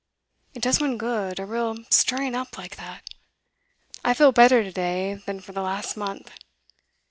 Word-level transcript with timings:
It 0.55 0.63
does 0.63 0.81
one 0.81 0.97
good, 0.97 1.37
a 1.39 1.45
real 1.45 1.77
stirring 1.91 2.33
up 2.33 2.57
like 2.57 2.75
that; 2.77 3.07
I 4.03 4.15
feel 4.15 4.31
better 4.31 4.63
to 4.63 4.71
day 4.71 5.21
than 5.27 5.41
for 5.41 5.51
the 5.51 5.61
last 5.61 5.95
month. 5.95 6.31